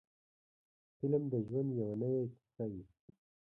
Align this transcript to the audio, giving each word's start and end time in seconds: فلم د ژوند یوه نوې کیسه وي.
فلم 0.99 1.23
د 1.31 1.33
ژوند 1.47 1.69
یوه 1.79 1.93
نوې 2.01 2.23
کیسه 2.35 2.63
وي. 2.71 2.83